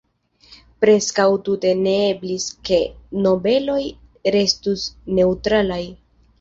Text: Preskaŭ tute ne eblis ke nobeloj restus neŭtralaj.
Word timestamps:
Preskaŭ 0.85 1.25
tute 1.49 1.73
ne 1.81 1.93
eblis 2.07 2.49
ke 2.71 2.81
nobeloj 3.27 3.79
restus 4.39 4.91
neŭtralaj. 5.23 5.83